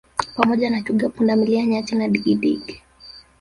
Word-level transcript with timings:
Pamoja 0.35 0.69
na 0.69 0.81
Twiga 0.81 1.09
pundamilia 1.09 1.65
Nyati 1.65 1.95
na 1.95 2.07
digidigi 2.07 2.81